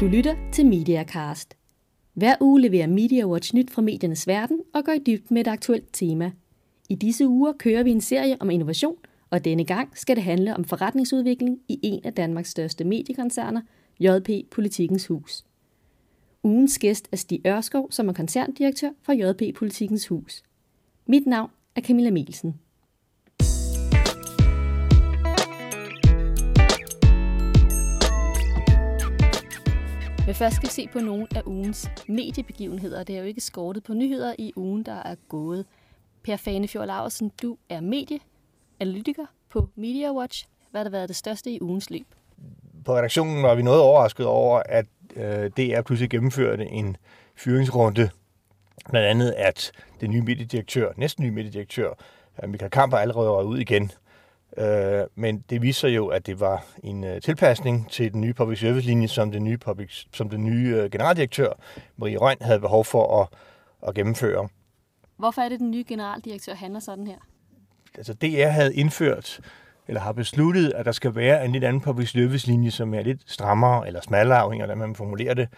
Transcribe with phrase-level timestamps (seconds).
[0.00, 1.56] Du lytter til MediaCast.
[2.14, 5.88] Hver uge leverer MediaWatch nyt fra mediernes verden og går i dybt med et aktuelt
[5.92, 6.32] tema.
[6.88, 8.96] I disse uger kører vi en serie om innovation,
[9.30, 13.60] og denne gang skal det handle om forretningsudvikling i en af Danmarks største mediekoncerner,
[14.00, 15.44] JP Politikens Hus.
[16.42, 20.42] Ugens gæst er Stig Ørskov, som er koncerndirektør for JP Politikens Hus.
[21.06, 22.54] Mit navn er Camilla Melsen.
[30.30, 33.04] Men først skal vi se på nogle af ugens mediebegivenheder.
[33.04, 35.66] Det er jo ikke skortet på nyheder i ugen, der er gået.
[36.24, 40.48] Per Fanefjord Larsen, du er medieanalytiker på Media Watch.
[40.70, 42.06] Hvad har der været det største i ugens løb?
[42.84, 46.96] På redaktionen var vi noget overrasket over, at øh, DR pludselig gennemførte en
[47.36, 48.10] fyringsrunde.
[48.90, 51.90] Blandt andet, at den nye mediedirektør, næsten nye mediedirektør,
[52.42, 53.92] øh, Michael Kamper, allerede røget ud igen.
[54.56, 58.60] Øh, men det viser jo, at det var en øh, tilpasning til den nye public
[58.60, 61.52] service linje, som den nye, public, som den nye øh, generaldirektør,
[61.96, 63.28] Marie Røn, havde behov for at,
[63.88, 64.48] at gennemføre.
[65.16, 67.16] Hvorfor er det, den nye generaldirektør handler sådan her?
[67.94, 69.40] Altså DR havde indført,
[69.88, 73.02] eller har besluttet, at der skal være en lidt anden public service linje, som er
[73.02, 75.48] lidt strammere eller smallere, afhængig af hvordan man formulerer det.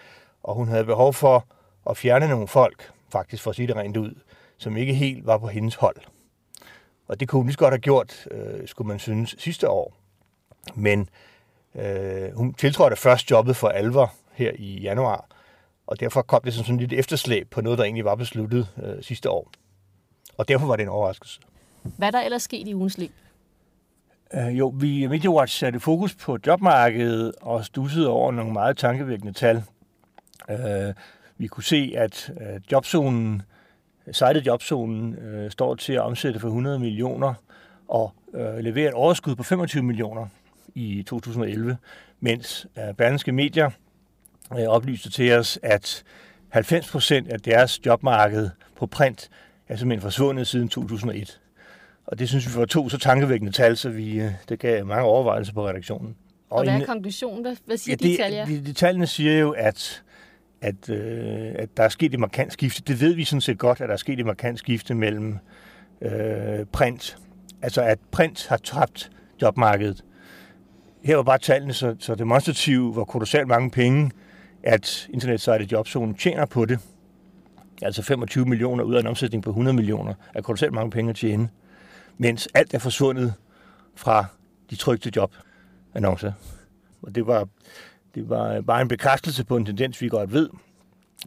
[0.42, 1.46] Og hun havde behov for
[1.90, 4.14] at fjerne nogle folk, faktisk for at sige det rent ud,
[4.58, 5.96] som ikke helt var på hendes hold.
[7.12, 9.94] Og det kunne hun lige så godt have gjort, øh, skulle man synes, sidste år.
[10.74, 11.08] Men
[11.74, 15.27] øh, hun tiltrådte først jobbet for alvor her i januar,
[15.86, 19.02] og derfor kom det som sådan lidt efterslæb på noget, der egentlig var besluttet øh,
[19.02, 19.50] sidste år.
[20.36, 21.40] Og derfor var det en overraskelse.
[21.83, 23.12] Hvad er der ellers sket i ugens løb?
[24.34, 29.33] Uh, jo, vi i MediaWatch satte fokus på jobmarkedet og stussede over nogle meget tankevækkende
[29.33, 29.62] tal.
[30.48, 30.94] Uh,
[31.38, 33.42] vi kunne se, at uh, jobzonen
[34.11, 37.34] Sejlet Jobzonen øh, står til at omsætte for 100 millioner
[37.89, 40.27] og øh, levere et overskud på 25 millioner
[40.75, 41.77] i 2011,
[42.20, 43.70] mens øh, Berlingske Medier
[44.58, 46.05] øh, oplyste til os, at
[46.48, 49.30] 90 procent af deres jobmarked på print
[49.68, 51.41] er simpelthen forsvundet siden 2001.
[52.07, 55.05] Og det synes vi var to så tankevækkende tal, så vi, øh, det gav mange
[55.05, 56.17] overvejelser på redaktionen.
[56.51, 57.42] Og, og hvad er konklusionen?
[57.42, 58.33] Hvad, hvad siger ja, de tal?
[58.33, 58.45] Ja?
[58.45, 60.02] De, de, tallene siger jo, at
[60.62, 62.83] at, øh, at der er sket et markant skifte.
[62.83, 65.39] Det ved vi sådan set godt, at der er sket et markant skifte mellem
[66.02, 67.18] øh, print.
[67.62, 69.11] Altså at print har tabt
[69.42, 70.05] jobmarkedet.
[71.05, 74.11] Her var bare tallene så, så demonstrative, hvor kolossalt mange penge,
[74.62, 76.79] at internetsejtet Jobzone tjener på det.
[77.83, 81.17] Altså 25 millioner ud af en omsætning på 100 millioner, er kolossalt mange penge at
[81.17, 81.48] tjene.
[82.18, 83.34] Mens alt er forsvundet
[83.94, 84.24] fra
[84.70, 86.33] de trygte jobannoncer.
[87.02, 87.48] Og det var,
[88.14, 90.50] det var øh, bare en bekræftelse på en tendens, vi godt ved,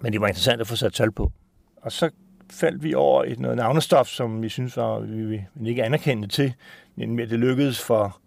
[0.02, 1.32] men det var interessant at få sat tal på.
[1.78, 2.10] Og så
[2.52, 6.54] faldt vi over et noget navnestof, som vi synes var, vi, vi ikke anerkendte til,
[6.96, 8.20] men det lykkedes for,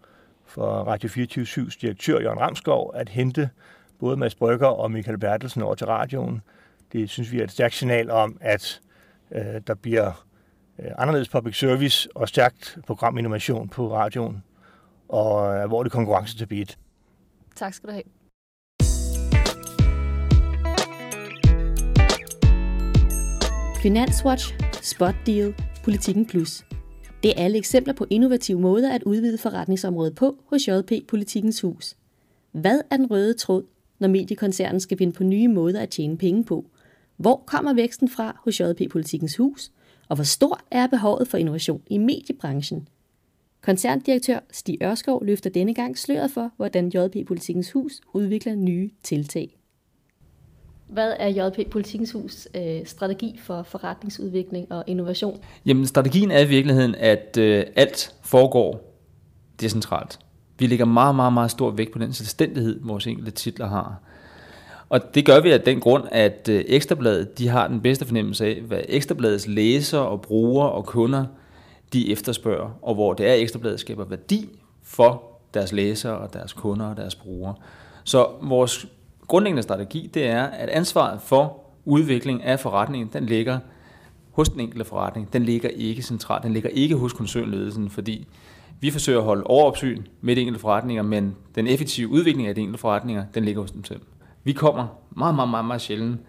[0.46, 3.50] for Radio 24-7's direktør, Jørgen Ramskov, at hente
[3.98, 6.42] både Mads Brygger og Michael Bertelsen over til radioen.
[6.92, 8.80] Det synes vi er et stærkt signal om, at
[9.32, 10.26] øh, der bliver
[10.78, 14.42] øh, anderledes public service og stærkt programinnovation på radioen,
[15.08, 16.78] og øh, hvor det konkurrence til beat.
[17.56, 18.02] Tak skal du have.
[23.82, 26.66] Finanswatch, Spot Deal, Politikken Plus.
[27.22, 31.96] Det er alle eksempler på innovative måder at udvide forretningsområdet på hos JP Politikens Hus.
[32.52, 33.64] Hvad er den røde tråd,
[33.98, 36.64] når mediekoncernen skal finde på nye måder at tjene penge på?
[37.16, 39.72] Hvor kommer væksten fra hos JP Politikens Hus?
[40.08, 42.88] Og hvor stort er behovet for innovation i mediebranchen?
[43.60, 49.57] Koncerndirektør Stig Ørskov løfter denne gang sløret for, hvordan JP Politikens Hus udvikler nye tiltag.
[50.88, 55.41] Hvad er JP Politikens Hus øh, strategi for forretningsudvikling og innovation?
[55.66, 58.94] Jamen, strategien er i virkeligheden, at øh, alt foregår
[59.60, 60.19] decentralt.
[60.59, 64.00] Vi lægger meget, meget, meget stor vægt på den selvstændighed, vores enkelte titler har.
[64.88, 68.47] Og det gør vi af den grund, at øh, Ekstrabladet de har den bedste fornemmelse
[68.47, 71.25] af, hvad Ekstrabladets læsere og brugere og kunder
[71.93, 74.49] de efterspørger, og hvor det er, Ekstrabladet skaber værdi
[74.82, 75.23] for
[75.55, 77.55] deres læsere og deres kunder og deres brugere.
[78.05, 78.87] Så vores
[79.28, 83.58] grundlæggende strategi, det er, at ansvaret for udvikling af forretningen, den ligger
[84.32, 85.32] hos den enkelte forretning.
[85.32, 86.42] Den ligger ikke centralt.
[86.42, 88.26] Den ligger ikke hos koncernledelsen, fordi
[88.80, 92.60] vi forsøger at holde overopsyn med de enkelte forretninger, men den effektive udvikling af de
[92.60, 94.00] enkelte forretninger, den ligger hos dem selv.
[94.44, 96.20] Vi kommer meget, meget, meget, meget sjældent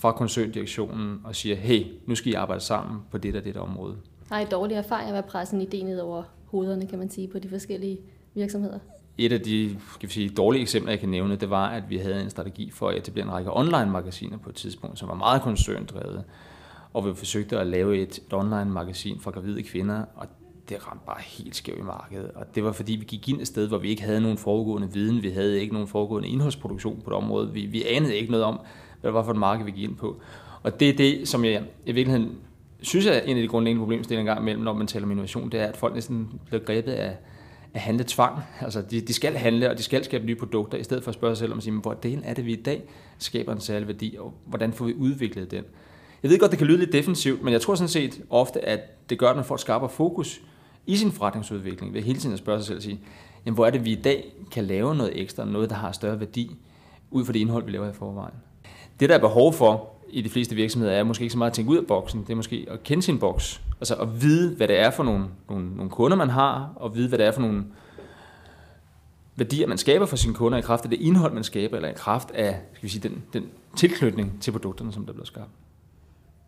[0.00, 3.96] fra koncerndirektionen og siger, hey, nu skal I arbejde sammen på det og det område.
[4.30, 7.28] Har I dårlige erfaringer med at presse en idé ned over hovederne, kan man sige,
[7.28, 7.98] på de forskellige
[8.34, 8.78] virksomheder?
[9.18, 11.96] Et af de skal vi sige, dårlige eksempler, jeg kan nævne, det var, at vi
[11.96, 15.42] havde en strategi for at etablere en række online-magasiner på et tidspunkt, som var meget
[15.42, 16.24] koncerndrevet.
[16.92, 20.26] Og vi forsøgte at lave et, et online-magasin for gravide kvinder, og
[20.68, 22.30] det ramte bare helt skævt i markedet.
[22.34, 24.92] Og det var fordi, vi gik ind et sted, hvor vi ikke havde nogen foregående
[24.92, 28.44] viden, vi havde ikke nogen foregående indholdsproduktion på det område, vi, vi anede ikke noget
[28.44, 28.60] om,
[29.00, 30.20] hvad det var for et marked, vi gik ind på.
[30.62, 32.38] Og det er det, som jeg i virkeligheden
[32.82, 35.60] synes er en af de grundlæggende problemstillinger gang imellem, når man taler om innovation, det
[35.60, 37.16] er, at folk næsten bliver grebet af,
[37.78, 38.38] at handle tvang.
[38.60, 41.14] Altså, de, de skal handle, og de skal skabe nye produkter, i stedet for at
[41.14, 42.82] spørge sig selv om, hvor sige, hvordan er det, vi i dag
[43.18, 45.64] skaber en særlig værdi, og hvordan får vi udviklet den?
[46.22, 49.10] Jeg ved godt, det kan lyde lidt defensivt, men jeg tror sådan set ofte, at
[49.10, 50.40] det gør, at man får et skarpere fokus
[50.86, 53.00] i sin forretningsudvikling, ved hele tiden at spørge sig selv og sige,
[53.46, 56.20] jamen, hvor er det, vi i dag kan lave noget ekstra, noget, der har større
[56.20, 56.56] værdi,
[57.10, 58.34] ud fra det indhold, vi laver i forvejen.
[59.00, 61.54] Det, der er behov for i de fleste virksomheder, er måske ikke så meget at
[61.54, 64.68] tænke ud af boksen, det er måske at kende sin boks, altså at vide, hvad
[64.68, 67.40] det er for nogle, nogle, nogle kunder, man har, og vide, hvad det er for
[67.40, 67.64] nogle
[69.36, 71.94] værdier, man skaber for sine kunder, i kraft af det indhold, man skaber, eller i
[71.96, 75.50] kraft af skal vi sige, den, den tilknytning til produkterne, som der bliver skabt.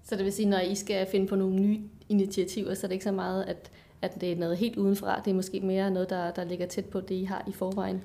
[0.05, 2.93] Så det vil sige, når I skal finde på nogle nye initiativer, så er det
[2.93, 3.71] ikke så meget, at,
[4.03, 5.21] at det er noget helt udenfra.
[5.25, 8.03] Det er måske mere noget, der, der ligger tæt på det, I har i forvejen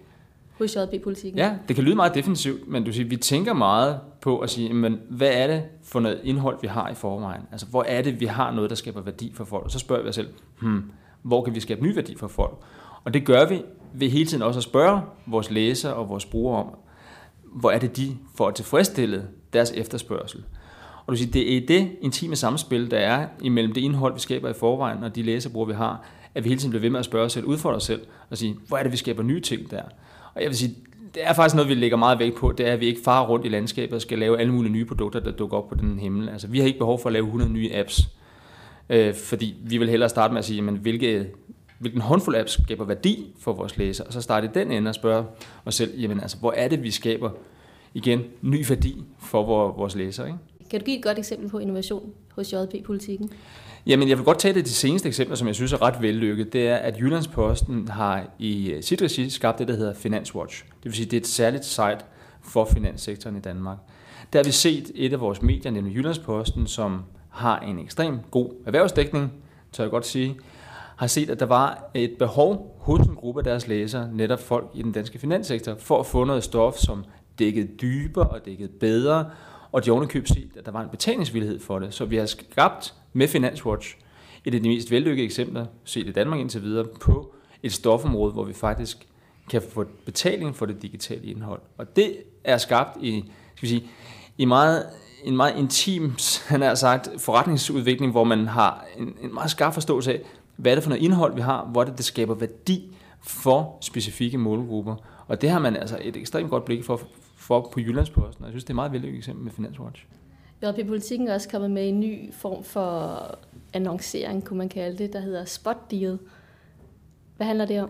[0.57, 1.39] hos JB-politikken.
[1.39, 4.73] Ja, det kan lyde meget defensivt, men du siger, vi tænker meget på at sige,
[4.73, 7.41] men hvad er det for noget indhold, vi har i forvejen?
[7.51, 9.63] Altså, hvor er det, vi har noget, der skaber værdi for folk?
[9.65, 10.29] Og så spørger vi os selv,
[10.61, 10.83] hmm,
[11.21, 12.57] hvor kan vi skabe ny værdi for folk?
[13.03, 13.61] Og det gør vi
[13.93, 16.75] ved hele tiden også at spørge vores læsere og vores brugere om,
[17.43, 20.43] hvor er det, de får tilfredsstillet deres efterspørgsel.
[21.05, 24.49] Og du siger, det er det intime samspil, der er imellem det indhold, vi skaber
[24.49, 26.03] i forvejen, og de læserbrugere, vi har,
[26.35, 28.37] at vi hele tiden bliver ved med at spørge os selv, udfordre os selv, og
[28.37, 29.81] sige, hvor er det, vi skaber nye ting der?
[30.35, 30.75] Og jeg vil sige,
[31.15, 33.27] det er faktisk noget, vi lægger meget vægt på, det er, at vi ikke farer
[33.27, 35.99] rundt i landskabet og skal lave alle mulige nye produkter, der dukker op på den
[35.99, 36.29] himmel.
[36.29, 38.09] Altså, vi har ikke behov for at lave 100 nye apps,
[38.89, 41.27] øh, fordi vi vil hellere starte med at sige, jamen, hvilke,
[41.79, 44.95] hvilken håndfuld apps skaber værdi for vores læsere, og så starte i den ende og
[44.95, 45.25] spørge
[45.65, 47.29] os selv, jamen, altså, hvor er det, vi skaber
[47.93, 50.39] igen ny værdi for vores læsere, ikke?
[50.75, 53.29] Kan du give et godt eksempel på innovation hos JP-politikken?
[53.87, 56.53] Jamen, jeg vil godt tage det de seneste eksempler, som jeg synes er ret vellykket.
[56.53, 60.63] Det er, at Jyllandsposten har i øh, sit regi skabt det, der hedder Finanswatch.
[60.65, 61.97] Det vil sige, det er et særligt site
[62.41, 63.77] for finanssektoren i Danmark.
[64.33, 68.49] Der har vi set et af vores medier, nemlig Jyllandsposten, som har en ekstrem god
[68.65, 69.33] erhvervsdækning,
[69.71, 70.37] tør jeg godt sige,
[70.95, 74.71] har set, at der var et behov hos en gruppe af deres læsere, netop folk
[74.73, 77.05] i den danske finanssektor, for at få noget stof, som
[77.39, 79.25] dækkede dybere og dækkede bedre,
[79.71, 81.93] og de ovenikøb set, at der var en betalingsvillighed for det.
[81.93, 83.97] Så vi har skabt med Finanswatch
[84.45, 87.33] et af de mest vellykkede eksempler, set i Danmark indtil videre, på
[87.63, 89.07] et stofområde, hvor vi faktisk
[89.49, 91.61] kan få betaling for det digitale indhold.
[91.77, 93.25] Og det er skabt i,
[93.55, 93.87] skal vi sige,
[94.37, 94.85] i meget,
[95.23, 96.13] en meget intim,
[96.47, 100.21] han har sagt, forretningsudvikling, hvor man har en, en meget skarp forståelse af,
[100.55, 104.37] hvad er det for noget indhold, vi har, hvor det, det skaber værdi for specifikke
[104.37, 104.95] målgrupper.
[105.27, 107.01] Og det har man altså et ekstremt godt blik for,
[107.35, 110.05] for på Jyllandsposten, og jeg synes, det er et meget vellykket eksempel med Finanswatch.
[110.63, 113.19] JP Politikken er også kommet med en ny form for
[113.73, 116.19] annoncering, kunne man kalde det, der hedder Spot Deal.
[117.37, 117.89] Hvad handler det om?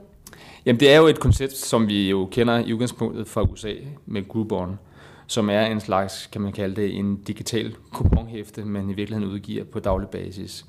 [0.66, 3.74] Jamen, det er jo et koncept, som vi jo kender i udgangspunktet fra USA
[4.06, 4.80] med Groupon,
[5.28, 9.64] som er en slags, kan man kalde det, en digital kuponhæfte, man i virkeligheden udgiver
[9.64, 10.66] på daglig basis.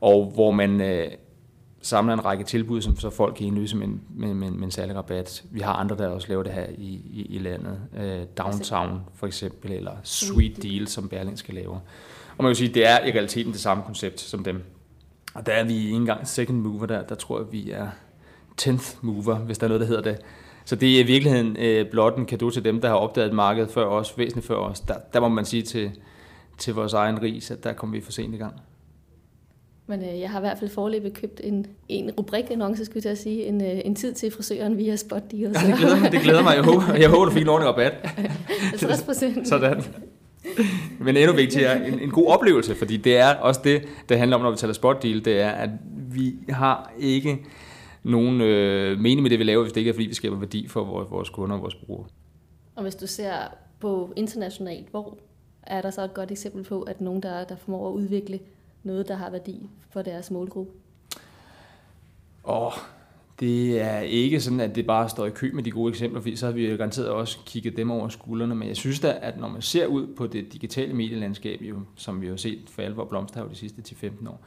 [0.00, 1.06] Og hvor man øh,
[1.82, 4.70] samler en række tilbud, som så folk kan indløse med en, med, med, med en
[4.70, 5.44] særlig rabat.
[5.50, 7.80] Vi har andre, der også laver det her i, i, i landet.
[7.96, 11.80] Øh, Downtown for eksempel, eller Sweet Deal, som skal lave.
[12.38, 14.62] Og man kan sige, det er i realiteten det samme koncept som dem.
[15.34, 17.02] Og der er vi ikke engang second mover der.
[17.02, 17.88] Der tror jeg, vi er
[18.62, 20.18] 10th mover, hvis der er noget, der hedder det.
[20.64, 23.70] Så det er i virkeligheden øh, blot en kado til dem, der har opdaget markedet
[23.70, 24.80] før os, væsentligt før os.
[24.80, 25.90] Der, der må man sige til,
[26.58, 28.54] til vores egen ris, at der kommer vi for sent i gang.
[29.90, 33.46] Men øh, jeg har i hvert fald forløbet købt en, en rubrik-annonce, skulle jeg sige,
[33.46, 35.42] en, øh, en tid til frisøren via Spot Deal.
[35.42, 36.54] Ja, det glæder mig, det glæder mig.
[36.56, 37.92] Jeg håber, jeg håber du fik en ordentlig rabat.
[38.70, 39.48] 50 procent.
[39.48, 39.82] Sådan.
[40.98, 44.42] Men endnu vigtigere, en, en god oplevelse, fordi det er også det, det handler om,
[44.42, 45.70] når vi taler Spot Deal, det er, at
[46.12, 47.38] vi har ikke
[48.02, 50.68] nogen øh, mening med det, vi laver, hvis det ikke er, fordi vi skaber værdi
[50.68, 52.06] for vores, vores kunder og vores brugere.
[52.76, 53.32] Og hvis du ser
[53.80, 55.18] på internationalt, hvor
[55.62, 58.38] er der så et godt eksempel på, at nogen, der, der formår at udvikle
[58.88, 60.72] noget, der har værdi for deres målgruppe?
[62.44, 62.72] Åh, oh,
[63.40, 66.36] det er ikke sådan, at det bare står i kø med de gode eksempler, fordi
[66.36, 68.54] så har vi jo garanteret også kigget dem over skuldrene.
[68.54, 72.20] Men jeg synes da, at når man ser ud på det digitale medielandskab, jo, som
[72.20, 74.40] vi har set for alvor blomstre de sidste 10-15 år,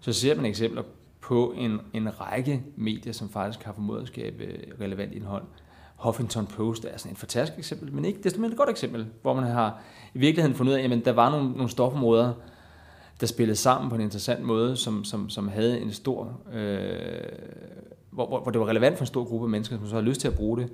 [0.00, 0.82] så ser man eksempler
[1.20, 5.42] på en, en række medier, som faktisk har formået at skabe øh, relevant indhold.
[5.96, 9.34] Huffington Post er sådan et fantastisk eksempel, men ikke desto mindre et godt eksempel, hvor
[9.34, 9.80] man har
[10.14, 12.32] i virkeligheden fundet ud af, at der var nogle, nogle stofområder,
[13.20, 17.20] der spillede sammen på en interessant måde, som, som, som havde en stor, øh,
[18.10, 20.06] hvor, hvor, hvor det var relevant for en stor gruppe af mennesker, som så havde
[20.06, 20.72] lyst til at bruge det.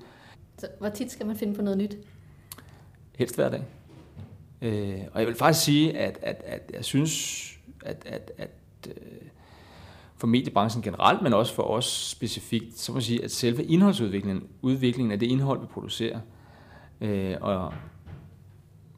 [0.59, 1.97] Så hvor tit skal man finde på noget nyt?
[3.19, 3.65] Helst hver dag.
[4.63, 7.43] Øh, og jeg vil faktisk sige, at, at, at jeg synes,
[7.85, 8.51] at, at, at
[8.89, 8.95] øh,
[10.17, 14.47] for mediebranchen generelt, men også for os specifikt, så må man sige, at selve indholdsudviklingen,
[14.63, 16.21] udviklingen af det indhold, vi producerer
[17.01, 17.73] øh, og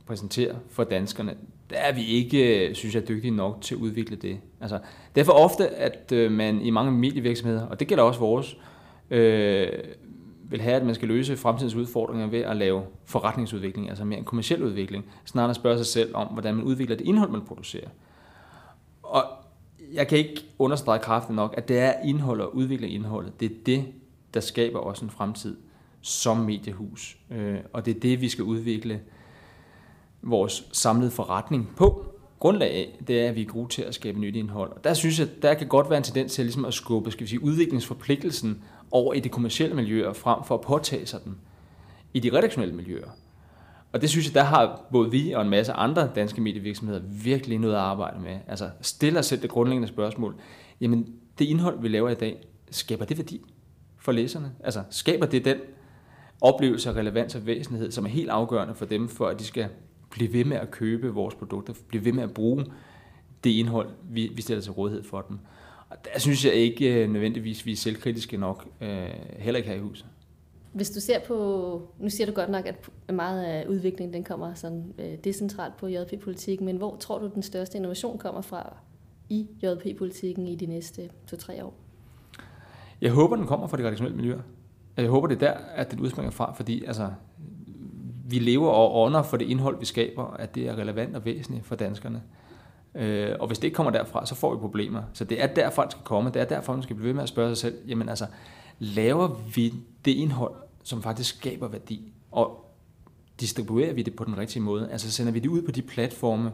[0.07, 1.37] præsenterer for danskerne,
[1.75, 4.38] der er vi ikke, øh, synes jeg, dygtige nok til at udvikle det.
[4.61, 4.78] Altså,
[5.14, 8.57] det er for ofte, at øh, man i mange medievirksomheder, og det gælder også vores,
[9.11, 9.69] øh,
[10.50, 14.25] vil have, at man skal løse fremtidens udfordringer ved at lave forretningsudvikling, altså mere en
[14.25, 17.88] kommersiel udvikling, snarere at spørge sig selv om, hvordan man udvikler det indhold, man producerer.
[19.02, 19.25] Og
[19.93, 23.40] jeg kan ikke understrege kraften nok, at det er indhold og udvikle indholdet.
[23.40, 23.85] Det er det,
[24.35, 25.57] der skaber også en fremtid
[26.00, 27.19] som mediehus.
[27.31, 29.00] Øh, og det er det, vi skal udvikle
[30.26, 32.04] vores samlede forretning på.
[32.40, 34.73] Grundlag af, det er, at vi er gode til at skabe nyt indhold.
[34.73, 37.25] Og der synes jeg, der kan godt være en tendens til ligesom at skubbe skal
[37.25, 41.37] vi sige, udviklingsforpligtelsen over i de kommercielle miljøer, frem for at påtage sig den
[42.14, 43.09] i de redaktionelle miljøer.
[43.93, 47.59] Og det synes jeg, der har både vi og en masse andre danske medievirksomheder virkelig
[47.59, 48.38] noget at arbejde med.
[48.49, 50.35] Altså stille og sætte det grundlæggende spørgsmål.
[50.81, 53.40] Jamen, det indhold, vi laver i dag, skaber det værdi
[53.99, 54.52] for læserne?
[54.64, 55.57] Altså, skaber det den
[56.40, 59.69] oplevelse af relevans og væsenhed, som er helt afgørende for dem, for at de skal
[60.14, 62.66] blive ved med at købe vores produkter, blive ved med at bruge
[63.44, 65.38] det indhold, vi, vi stiller til rådighed for dem.
[65.90, 69.76] Og der synes jeg ikke øh, nødvendigvis, vi er selvkritiske nok, øh, heller ikke her
[69.76, 70.06] i huset.
[70.73, 71.35] Hvis du ser på,
[71.99, 75.88] nu siger du godt nok, at meget af udviklingen den kommer sådan øh, decentralt på
[75.88, 78.76] JP-politikken, men hvor tror du, den største innovation kommer fra
[79.28, 81.75] i JP-politikken i de næste 2-3 år?
[83.00, 84.40] Jeg håber, den kommer fra de redaktionelle miljøer.
[84.97, 87.11] Jeg håber, det er der, at den udspringer fra, fordi altså,
[88.26, 91.66] vi lever og ånder for det indhold, vi skaber, at det er relevant og væsentligt
[91.66, 92.23] for danskerne.
[92.95, 95.02] Øh, og hvis det ikke kommer derfra, så får vi problemer.
[95.12, 96.31] Så det er derfra, det skal komme.
[96.31, 98.26] Det er derfor, man skal blive ved med at spørge sig selv, jamen altså,
[98.78, 102.75] laver vi det indhold, som faktisk skaber værdi, og
[103.40, 104.90] distribuerer vi det på den rigtige måde?
[104.90, 106.52] Altså sender vi det ud på de platforme,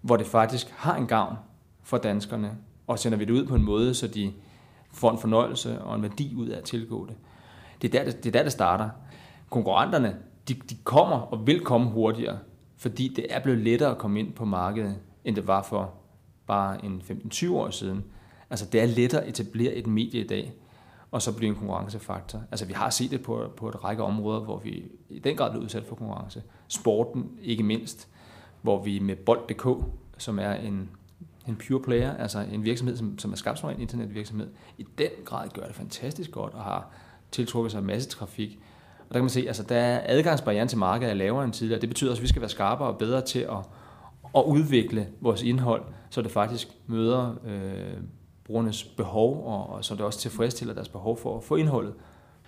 [0.00, 1.36] hvor det faktisk har en gavn
[1.82, 2.56] for danskerne,
[2.86, 4.32] og sender vi det ud på en måde, så de
[4.92, 7.16] får en fornøjelse og en værdi ud af at tilgå det.
[7.82, 8.90] Det er der, det, er der, det starter.
[9.50, 10.16] Konkurrenterne,
[10.48, 12.38] de, de kommer og vil komme hurtigere,
[12.76, 15.94] fordi det er blevet lettere at komme ind på markedet, end det var for
[16.46, 18.04] bare en 15-20 år siden.
[18.50, 20.52] Altså det er lettere at etablere et medie i dag,
[21.10, 22.42] og så blive en konkurrencefaktor.
[22.50, 25.54] Altså vi har set det på, på et række områder, hvor vi i den grad
[25.54, 26.42] er udsat for konkurrence.
[26.68, 28.08] Sporten ikke mindst,
[28.62, 29.84] hvor vi med Bold.dk,
[30.18, 30.90] som er en,
[31.48, 34.48] en pure player, altså en virksomhed, som, som er skabt som en internetvirksomhed,
[34.78, 36.90] i den grad gør det fantastisk godt og har
[37.30, 38.60] tiltrukket sig en masse trafik.
[39.08, 41.80] Og der kan man se, altså der er adgangsbarrieren til markedet er lavere end tidligere.
[41.80, 43.58] Det betyder også, at vi skal være skarpere og bedre til at,
[44.36, 47.96] at udvikle vores indhold, så det faktisk møder øh,
[48.44, 51.94] brugernes behov, og, og så det også tilfredsstiller deres behov for at få indholdet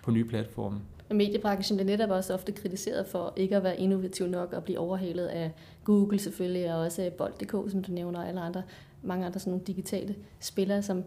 [0.03, 0.81] på nye platforme.
[1.11, 5.27] Mediebranchen bliver netop også ofte kritiseret for ikke at være innovativ nok og blive overhalet
[5.27, 5.53] af
[5.85, 8.63] Google selvfølgelig, og også Bold.dk, som du nævner, og alle andre,
[9.03, 11.05] mange andre sådan nogle digitale spillere, som,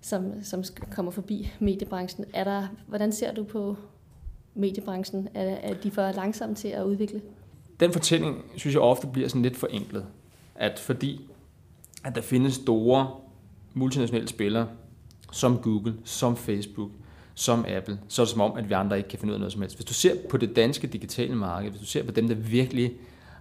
[0.00, 2.24] som, som kommer forbi mediebranchen.
[2.34, 3.76] Er der, hvordan ser du på
[4.56, 5.28] mediebranchen?
[5.34, 7.20] Er, er de for langsomme til at udvikle?
[7.80, 10.06] Den fortælling, synes jeg ofte bliver sådan lidt forenklet.
[10.54, 11.30] At fordi
[12.04, 13.10] at der findes store
[13.74, 14.68] multinationale spillere,
[15.32, 16.90] som Google, som Facebook,
[17.34, 19.40] som Apple, så er det som om, at vi andre ikke kan finde ud af
[19.40, 19.76] noget som helst.
[19.76, 22.92] Hvis du ser på det danske digitale marked, hvis du ser på dem, der virkelig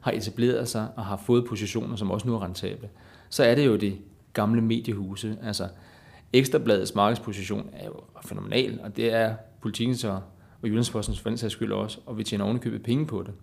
[0.02, 2.90] har etableret sig og har fået positioner, som også nu er rentable,
[3.30, 3.98] så er det jo de
[4.34, 5.38] gamle mediehuse.
[5.44, 5.68] Altså,
[6.34, 7.94] Ekstrabladets markedsposition er jo
[8.26, 10.22] fenomenal, og det er politikens og,
[10.62, 13.34] og Jyllandsposten for den sags skyld også, og vi tjener ovenikøbet penge på det.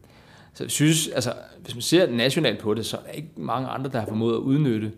[0.54, 3.68] Så jeg synes, altså, hvis man ser nationalt på det, så er der ikke mange
[3.68, 4.92] andre, der har formået at udnytte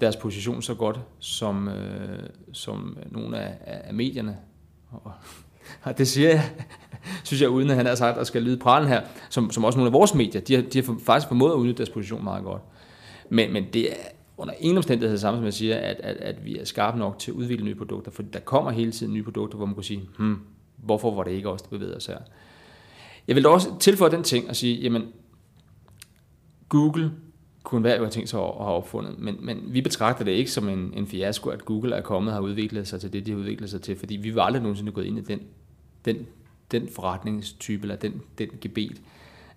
[0.00, 2.18] deres position så godt, som, øh,
[2.52, 4.36] som nogle af, af medierne.
[4.90, 5.12] Og,
[5.82, 6.50] og det siger jeg,
[7.24, 9.78] synes jeg, uden at han har sagt, at skal lyde pralen her, som, som også
[9.78, 12.44] nogle af vores medier, de har, de har faktisk formået at udnytte deres position meget
[12.44, 12.62] godt.
[13.28, 13.96] Men, men det er
[14.36, 17.18] under ingen omstændighed det samme, som jeg siger, at, at, at vi er skarpe nok
[17.18, 19.84] til at udvikle nye produkter, for der kommer hele tiden nye produkter, hvor man kan
[19.84, 20.38] sige, hmm,
[20.86, 22.18] hvorfor var det ikke os, der bevægede os her?
[23.28, 25.02] Jeg vil da også tilføje den ting og sige, jamen,
[26.68, 27.12] Google
[27.62, 29.18] kunne være, have tænkt sig at have opfundet.
[29.18, 32.34] Men, men vi betragter det ikke som en, en fiasko, at Google er kommet og
[32.34, 34.92] har udviklet sig til det, de har udviklet sig til, fordi vi var aldrig nogensinde
[34.92, 35.40] gået ind i den,
[36.04, 36.26] den,
[36.70, 39.02] den forretningstype, eller den, den gebet.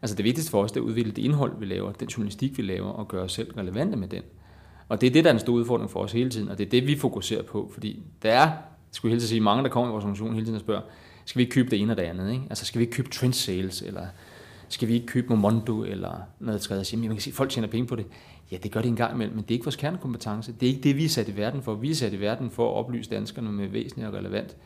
[0.02, 2.58] Altså det vigtigste for os, det er at udvikle det indhold, vi laver, den journalistik,
[2.58, 4.24] vi laver, og gøre os selv relevante med den.
[4.90, 6.66] Og det er det, der er en stor udfordring for os hele tiden, og det
[6.66, 8.52] er det, vi fokuserer på, fordi der er,
[8.92, 10.82] skulle jeg helst sige, mange, der kommer i vores organisation hele tiden og spørger,
[11.30, 12.32] skal vi ikke købe det ene og det andet?
[12.32, 12.44] Ikke?
[12.50, 14.08] Altså skal vi ikke købe trend sales, eller
[14.70, 16.84] skal vi ikke købe Momondo eller noget tredje?
[16.92, 18.06] Jamen, man kan sige, at folk tjener penge på det.
[18.52, 20.54] Ja, det gør det en gang imellem, men det er ikke vores kernekompetence.
[20.60, 21.74] Det er ikke det, vi er sat i verden for.
[21.74, 24.58] Vi er sat i verden for at oplyse danskerne med væsentligt og relevant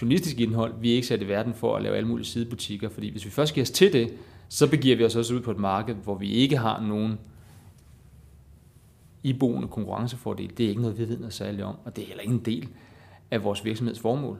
[0.00, 0.74] journalistisk indhold.
[0.80, 3.30] Vi er ikke sat i verden for at lave alle mulige sidebutikker, fordi hvis vi
[3.30, 4.12] først giver os til det,
[4.48, 7.18] så begiver vi os også ud på et marked, hvor vi ikke har nogen
[9.22, 12.22] iboende konkurrencefordel, det er ikke noget, vi ved noget særligt om, og det er heller
[12.22, 12.68] ikke en del
[13.30, 14.38] af vores virksomheds formål.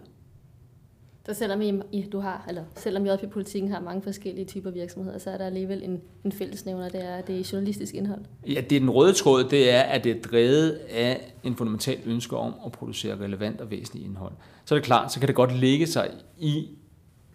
[1.26, 5.30] Så selvom I, I, du har, eller selvom JP-politikken har mange forskellige typer virksomheder, så
[5.30, 8.20] er der alligevel en, en fællesnævner, det er, det er journalistisk indhold.
[8.46, 11.98] Ja, det er den røde tråd, det er, at det er drevet af en fundamental
[12.06, 14.32] ønske om at producere relevant og væsentligt indhold.
[14.64, 16.68] Så er det klart, så kan det godt ligge sig i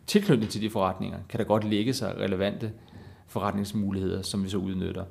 [0.07, 2.71] tilknytning til de forretninger, kan der godt ligge sig relevante
[3.27, 5.03] forretningsmuligheder, som vi så udnytter.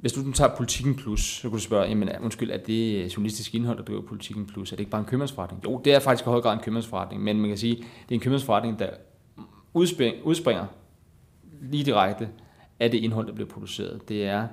[0.00, 3.54] Hvis du tager Politikken Plus, så kan du spørge, jamen, undskyld, er det øh, journalistisk
[3.54, 4.72] indhold, der driver Politikken Plus?
[4.72, 5.64] Er det ikke bare en købmandsforretning?
[5.64, 8.14] Jo, det er faktisk i høj grad en købmandsforretning, men man kan sige, det er
[8.14, 8.90] en købmandsforretning, der
[9.74, 10.66] udspringer, udspringer
[11.60, 12.28] lige direkte
[12.80, 14.08] af det indhold, der bliver produceret.
[14.08, 14.48] Det er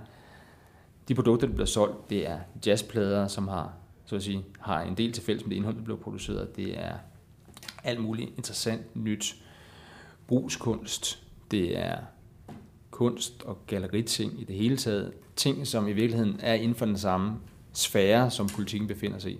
[1.07, 3.73] de produkter, der bliver solgt, det er jazzplader, som har,
[4.05, 6.55] så at sige, har en del til fælles med det indhold, der bliver produceret.
[6.55, 6.93] Det er
[7.83, 9.35] alt muligt interessant, nyt
[10.27, 11.23] brugskunst.
[11.51, 11.97] Det er
[13.01, 15.13] kunst og galleriting i det hele taget.
[15.35, 17.33] Ting, som i virkeligheden er inden for den samme
[17.73, 19.39] sfære, som politikken befinder sig i.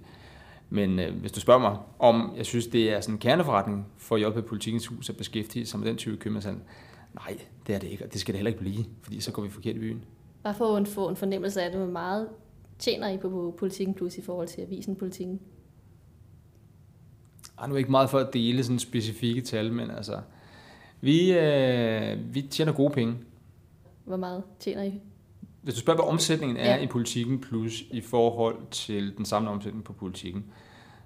[0.69, 4.17] Men øh, hvis du spørger mig, om jeg synes, det er sådan en kerneforretning for
[4.17, 6.61] JP Politikens Hus at beskæftige sig med den type købmandshandel,
[7.13, 7.37] nej,
[7.67, 9.49] det er det ikke, og det skal det heller ikke blive, fordi så går vi
[9.49, 10.03] forkert i byen.
[10.43, 12.27] Bare for at få en fornemmelse af det, hvor meget
[12.79, 15.39] tjener I på Politikken Plus i forhold til avisen Politikken?
[17.59, 20.19] Ej, nu ikke meget for at dele sådan specifikke tal, men altså,
[21.01, 23.17] vi, øh, vi tjener gode penge.
[24.05, 25.01] Hvor meget tjener I?
[25.61, 26.81] Hvis du spørger, hvad omsætningen er ja.
[26.81, 30.45] i politikken plus i forhold til den samlede omsætning på politikken,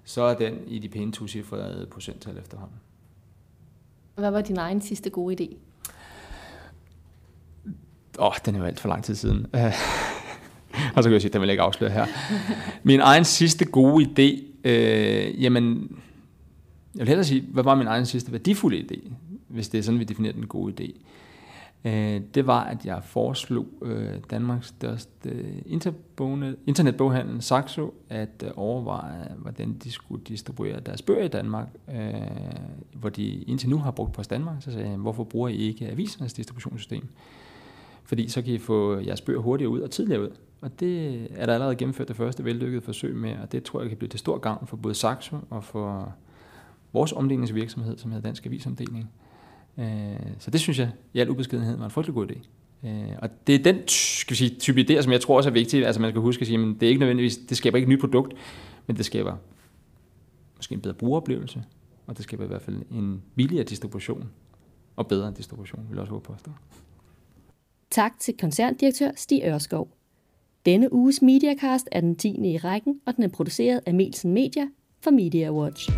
[0.04, 2.76] så er den i de pæne tocifrede procenttal efterhånden.
[4.14, 5.56] Hvad var din egen sidste gode idé?
[8.18, 9.46] Åh, oh, den er jo alt for lang tid siden.
[10.94, 12.06] og så kan jeg sige, at den vil jeg ikke afsløre her.
[12.82, 15.96] Min egen sidste gode idé, øh, jamen,
[16.94, 19.12] jeg vil hellere sige, hvad var min egen sidste værdifulde idé,
[19.48, 21.00] hvis det er sådan, vi definerer den gode idé.
[21.86, 25.62] Øh, det var, at jeg foreslog øh, Danmarks største øh,
[26.66, 32.14] internetboghandel, Saxo, at øh, overveje, hvordan de skulle distribuere deres bøger i Danmark, øh,
[32.92, 34.62] hvor de indtil nu har brugt Post Danmark.
[34.62, 37.08] Så sagde jeg, hvorfor bruger I ikke avisernes distributionssystem?
[38.04, 40.30] Fordi så kan I få jeres bøger hurtigere ud og tidligere ud.
[40.60, 43.88] Og det er der allerede gennemført det første vellykkede forsøg med, og det tror jeg
[43.88, 46.14] kan blive til stor gavn for både Saxo og for
[46.92, 48.98] vores omdelingsvirksomhed, som hedder Dansk Avisomdeling.
[48.98, 49.25] Øh,
[49.78, 49.86] Øh,
[50.38, 52.38] så det synes jeg i al ubeskedenhed var en frygtelig god idé.
[52.88, 55.52] Øh, og det er den skal vi sige, type idéer, som jeg tror også er
[55.52, 55.86] vigtig.
[55.86, 57.88] Altså man skal huske at sige, at det er ikke nødvendigvis, det skaber ikke et
[57.88, 58.34] nyt produkt,
[58.86, 59.36] men det skaber
[60.56, 61.64] måske en bedre brugeroplevelse,
[62.06, 64.28] og det skaber i hvert fald en billigere distribution,
[64.96, 66.50] og bedre distribution, vil jeg også håbe påstå.
[67.90, 69.88] Tak til koncerndirektør Stig Ørskov.
[70.66, 72.28] Denne uges Mediacast er den 10.
[72.28, 74.68] i rækken, og den er produceret af Melsen Media
[75.00, 75.90] for Media Watch.